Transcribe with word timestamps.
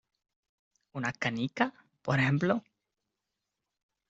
¿una 0.93 1.13
canica, 1.13 1.71
por 2.01 2.17
ejemplo? 2.19 2.63